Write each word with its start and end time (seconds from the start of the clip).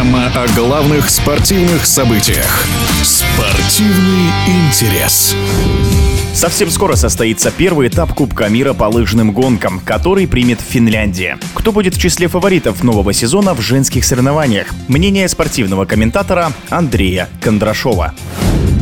Программа 0.00 0.32
о 0.34 0.48
главных 0.54 1.10
спортивных 1.10 1.84
событиях. 1.84 2.64
Спортивный 3.02 4.30
интерес. 4.46 5.36
Совсем 6.32 6.70
скоро 6.70 6.96
состоится 6.96 7.50
первый 7.50 7.88
этап 7.88 8.14
Кубка 8.14 8.48
мира 8.48 8.72
по 8.72 8.84
лыжным 8.84 9.32
гонкам, 9.32 9.78
который 9.78 10.26
примет 10.26 10.62
Финляндия. 10.62 11.38
Кто 11.52 11.70
будет 11.70 11.96
в 11.96 12.00
числе 12.00 12.28
фаворитов 12.28 12.82
нового 12.82 13.12
сезона 13.12 13.52
в 13.52 13.60
женских 13.60 14.06
соревнованиях? 14.06 14.68
Мнение 14.88 15.28
спортивного 15.28 15.84
комментатора 15.84 16.50
Андрея 16.70 17.28
Кондрашова. 17.42 18.14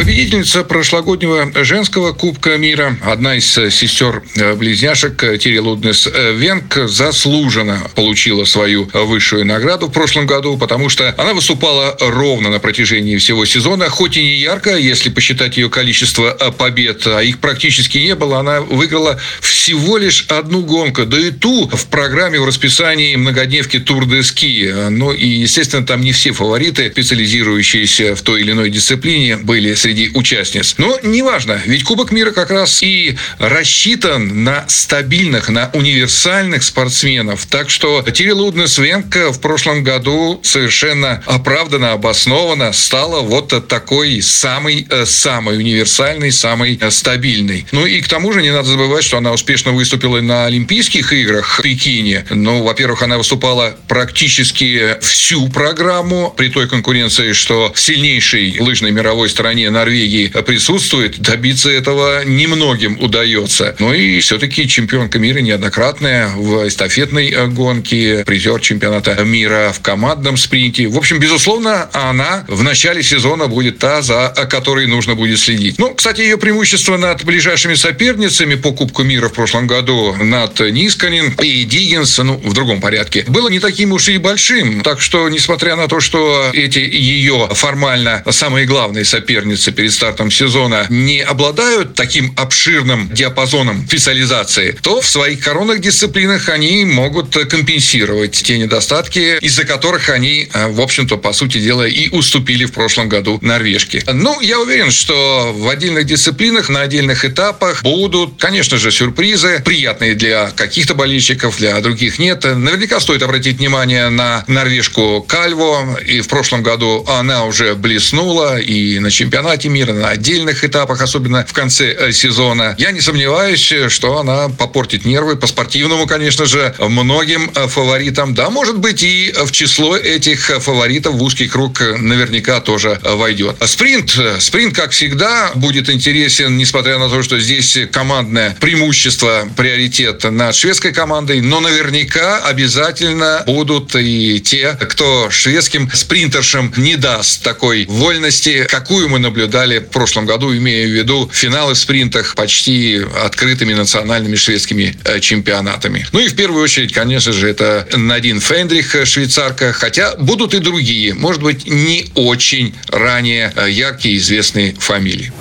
Победительница 0.00 0.64
прошлогоднего 0.64 1.52
женского 1.62 2.12
Кубка 2.12 2.56
мира, 2.56 2.96
одна 3.04 3.36
из 3.36 3.44
сестер-близняшек 3.52 5.22
э, 5.22 5.36
Тири 5.36 5.58
Луднес 5.58 6.06
э, 6.06 6.32
Венг, 6.32 6.88
заслуженно 6.88 7.82
получила 7.94 8.46
свою 8.46 8.88
высшую 8.94 9.44
награду 9.44 9.88
в 9.88 9.92
прошлом 9.92 10.26
году, 10.26 10.56
потому 10.56 10.88
что 10.88 11.14
она 11.18 11.34
выступала 11.34 11.98
ровно 12.00 12.48
на 12.48 12.60
протяжении 12.60 13.18
всего 13.18 13.44
сезона, 13.44 13.90
хоть 13.90 14.16
и 14.16 14.22
не 14.22 14.36
ярко, 14.36 14.74
если 14.74 15.10
посчитать 15.10 15.58
ее 15.58 15.68
количество 15.68 16.34
э, 16.40 16.50
побед, 16.50 17.06
а 17.06 17.20
их 17.20 17.38
практически 17.38 17.98
не 17.98 18.14
было, 18.14 18.40
она 18.40 18.62
выиграла 18.62 19.20
всего 19.42 19.98
лишь 19.98 20.24
одну 20.30 20.62
гонку, 20.62 21.04
да 21.04 21.20
и 21.20 21.30
ту 21.30 21.68
в 21.68 21.86
программе 21.88 22.40
в 22.40 22.46
расписании 22.46 23.16
многодневки 23.16 23.78
Тур 23.78 24.06
де 24.06 24.22
Ски. 24.22 24.72
Ну 24.88 25.12
и, 25.12 25.26
естественно, 25.26 25.84
там 25.84 26.00
не 26.00 26.12
все 26.12 26.32
фавориты, 26.32 26.90
специализирующиеся 26.90 28.16
в 28.16 28.22
той 28.22 28.40
или 28.40 28.52
иной 28.52 28.70
дисциплине, 28.70 29.36
были 29.36 29.74
среди 29.74 29.89
среди 29.90 30.10
участниц. 30.14 30.76
Но 30.78 30.98
неважно, 31.02 31.60
ведь 31.66 31.82
Кубок 31.82 32.12
мира 32.12 32.30
как 32.30 32.50
раз 32.50 32.80
и 32.82 33.16
рассчитан 33.38 34.44
на 34.44 34.64
стабильных, 34.68 35.48
на 35.48 35.70
универсальных 35.72 36.62
спортсменов. 36.62 37.46
Так 37.46 37.70
что 37.70 38.02
Тири 38.02 38.30
Луднес 38.30 38.78
Венка 38.78 39.32
в 39.32 39.40
прошлом 39.40 39.82
году 39.82 40.40
совершенно 40.44 41.22
оправданно, 41.26 41.92
обоснованно 41.92 42.72
стала 42.72 43.20
вот 43.22 43.66
такой 43.66 44.22
самый, 44.22 44.86
э, 44.88 45.06
самый 45.06 45.58
универсальный, 45.58 46.30
самый 46.30 46.78
э, 46.80 46.90
стабильный. 46.92 47.66
Ну 47.72 47.84
и 47.86 48.00
к 48.00 48.06
тому 48.06 48.32
же 48.32 48.42
не 48.42 48.52
надо 48.52 48.68
забывать, 48.68 49.02
что 49.02 49.16
она 49.16 49.32
успешно 49.32 49.72
выступила 49.72 50.20
на 50.20 50.46
Олимпийских 50.46 51.12
играх 51.12 51.58
в 51.58 51.62
Пекине. 51.62 52.24
Ну, 52.30 52.62
во-первых, 52.62 53.02
она 53.02 53.18
выступала 53.18 53.76
практически 53.88 54.98
всю 55.00 55.48
программу 55.48 56.32
при 56.36 56.48
той 56.48 56.68
конкуренции, 56.68 57.32
что 57.32 57.72
в 57.74 57.80
сильнейшей 57.80 58.60
лыжной 58.60 58.92
мировой 58.92 59.28
стране 59.28 59.69
Норвегии 59.70 60.28
присутствует, 60.28 61.18
добиться 61.20 61.70
этого 61.70 62.24
немногим 62.24 62.98
удается. 63.00 63.76
Ну 63.78 63.92
и 63.92 64.20
все-таки 64.20 64.68
чемпионка 64.68 65.18
мира 65.18 65.38
неоднократная 65.38 66.28
в 66.28 66.66
эстафетной 66.66 67.48
гонке, 67.48 68.24
призер 68.26 68.60
чемпионата 68.60 69.22
мира 69.24 69.72
в 69.74 69.80
командном 69.80 70.36
спринте. 70.36 70.88
В 70.88 70.96
общем, 70.96 71.18
безусловно, 71.18 71.88
она 71.92 72.44
в 72.48 72.62
начале 72.62 73.02
сезона 73.02 73.46
будет 73.46 73.78
та, 73.78 74.02
за 74.02 74.32
которой 74.50 74.86
нужно 74.86 75.14
будет 75.14 75.38
следить. 75.38 75.78
Ну, 75.78 75.94
кстати, 75.94 76.20
ее 76.20 76.38
преимущество 76.38 76.96
над 76.96 77.24
ближайшими 77.24 77.74
соперницами 77.74 78.54
по 78.54 78.72
Кубку 78.72 79.02
мира 79.02 79.28
в 79.28 79.32
прошлом 79.32 79.66
году, 79.66 80.16
над 80.16 80.58
Нисканин 80.60 81.34
и 81.42 81.64
Диггинс, 81.64 82.18
ну, 82.18 82.40
в 82.42 82.52
другом 82.54 82.80
порядке, 82.80 83.24
было 83.28 83.48
не 83.48 83.60
таким 83.60 83.92
уж 83.92 84.08
и 84.08 84.18
большим. 84.18 84.82
Так 84.82 85.00
что, 85.00 85.28
несмотря 85.28 85.76
на 85.76 85.88
то, 85.88 86.00
что 86.00 86.50
эти 86.52 86.78
ее 86.78 87.48
формально 87.52 88.22
самые 88.30 88.66
главные 88.66 89.04
соперницы 89.04 89.59
специалисты 89.60 89.72
перед 89.72 89.92
стартом 89.92 90.30
сезона 90.30 90.86
не 90.88 91.20
обладают 91.20 91.94
таким 91.94 92.32
обширным 92.36 93.08
диапазоном 93.12 93.86
специализации, 93.86 94.76
то 94.82 95.00
в 95.00 95.08
своих 95.08 95.40
коронных 95.40 95.80
дисциплинах 95.80 96.48
они 96.48 96.84
могут 96.84 97.36
компенсировать 97.48 98.32
те 98.32 98.58
недостатки, 98.58 99.38
из-за 99.40 99.64
которых 99.64 100.08
они, 100.08 100.48
э, 100.52 100.68
в 100.68 100.80
общем-то, 100.80 101.16
по 101.16 101.32
сути 101.32 101.58
дела, 101.58 101.86
и 101.86 102.08
уступили 102.10 102.64
в 102.64 102.72
прошлом 102.72 103.08
году 103.08 103.38
норвежке. 103.42 104.02
Ну, 104.12 104.40
я 104.40 104.58
уверен, 104.60 104.90
что 104.90 105.52
в 105.54 105.68
отдельных 105.68 106.06
дисциплинах, 106.06 106.68
на 106.68 106.82
отдельных 106.82 107.24
этапах 107.24 107.82
будут, 107.82 108.34
конечно 108.38 108.78
же, 108.78 108.90
сюрпризы, 108.90 109.62
приятные 109.64 110.14
для 110.14 110.50
каких-то 110.50 110.94
болельщиков, 110.94 111.58
для 111.58 111.80
других 111.80 112.18
нет. 112.18 112.44
Наверняка 112.44 113.00
стоит 113.00 113.22
обратить 113.22 113.58
внимание 113.58 114.08
на 114.08 114.44
норвежку 114.46 115.24
Кальво, 115.28 115.98
и 116.06 116.20
в 116.20 116.28
прошлом 116.28 116.62
году 116.62 117.04
она 117.08 117.44
уже 117.44 117.74
блеснула, 117.74 118.58
и 118.58 118.98
на 118.98 119.10
чемпионате 119.10 119.49
чемпионате 119.50 119.68
мира, 119.68 119.92
на 119.92 120.10
отдельных 120.10 120.64
этапах, 120.64 121.02
особенно 121.02 121.44
в 121.44 121.52
конце 121.52 121.92
э, 121.92 122.12
сезона. 122.12 122.74
Я 122.78 122.92
не 122.92 123.00
сомневаюсь, 123.00 123.72
что 123.88 124.18
она 124.18 124.48
попортит 124.48 125.04
нервы 125.04 125.36
по 125.36 125.46
спортивному, 125.46 126.06
конечно 126.06 126.46
же, 126.46 126.74
многим 126.78 127.50
э, 127.54 127.66
фаворитам. 127.66 128.34
Да, 128.34 128.50
может 128.50 128.78
быть, 128.78 129.02
и 129.02 129.34
в 129.44 129.50
число 129.50 129.96
этих 129.96 130.40
фаворитов 130.60 131.14
в 131.14 131.22
узкий 131.22 131.48
круг 131.48 131.80
наверняка 131.80 132.60
тоже 132.60 133.00
войдет. 133.02 133.56
Спринт. 133.64 134.16
Спринт, 134.38 134.76
как 134.76 134.92
всегда, 134.92 135.50
будет 135.54 135.90
интересен, 135.90 136.56
несмотря 136.56 136.98
на 136.98 137.08
то, 137.08 137.22
что 137.22 137.38
здесь 137.40 137.78
командное 137.92 138.56
преимущество, 138.60 139.48
приоритет 139.56 140.24
над 140.24 140.54
шведской 140.54 140.92
командой, 140.92 141.40
но 141.40 141.60
наверняка 141.60 142.38
обязательно 142.38 143.42
будут 143.46 143.96
и 143.96 144.40
те, 144.40 144.76
кто 144.80 145.28
шведским 145.30 145.90
спринтершам 145.92 146.72
не 146.76 146.96
даст 146.96 147.42
такой 147.42 147.86
вольности, 147.86 148.66
какую 148.68 149.08
мы 149.08 149.18
наблюдаем 149.18 149.39
наблюдали 149.40 149.78
в 149.78 149.88
прошлом 149.88 150.26
году, 150.26 150.54
имея 150.54 150.86
в 150.86 150.90
виду 150.90 151.30
финалы 151.32 151.74
в 151.74 151.78
спринтах 151.78 152.34
почти 152.34 153.00
открытыми 153.24 153.72
национальными 153.72 154.36
шведскими 154.36 154.94
э, 155.04 155.20
чемпионатами. 155.20 156.06
Ну 156.12 156.20
и 156.20 156.28
в 156.28 156.36
первую 156.36 156.62
очередь, 156.62 156.92
конечно 156.92 157.32
же, 157.32 157.48
это 157.48 157.86
Надин 157.96 158.40
Фендрих, 158.40 158.94
э, 158.94 159.04
швейцарка, 159.06 159.72
хотя 159.72 160.14
будут 160.16 160.54
и 160.54 160.58
другие, 160.58 161.14
может 161.14 161.42
быть, 161.42 161.66
не 161.66 162.06
очень 162.14 162.74
ранее 162.88 163.52
э, 163.56 163.70
яркие 163.70 164.18
известные 164.18 164.74
фамилии. 164.74 165.32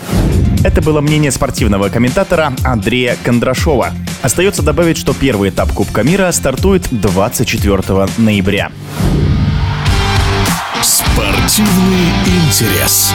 Это 0.64 0.82
было 0.82 1.02
мнение 1.02 1.32
спортивного 1.32 1.90
комментатора 1.90 2.54
Андрея 2.64 3.18
Кондрашова. 3.24 3.94
Остается 4.22 4.62
добавить, 4.62 4.98
что 4.98 5.14
первый 5.14 5.50
этап 5.50 5.74
Кубка 5.74 6.04
мира 6.04 6.32
стартует 6.32 6.88
24 6.92 8.08
ноября. 8.18 8.72
Спортивный 10.82 12.08
интерес. 12.26 13.14